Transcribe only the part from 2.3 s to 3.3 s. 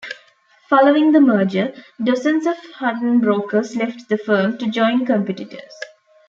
of Hutton